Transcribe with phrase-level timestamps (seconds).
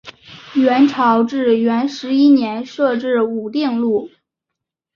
[0.55, 4.09] 元朝至元十一年设置武定路。